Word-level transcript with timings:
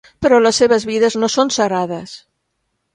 Però 0.25 0.39
les 0.45 0.61
seves 0.61 0.87
vides 0.93 1.19
no 1.23 1.31
són 1.37 1.55
sagrades. 1.59 2.19